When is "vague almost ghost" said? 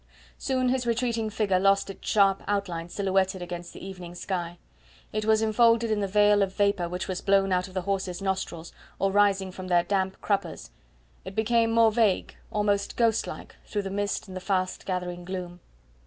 11.91-13.27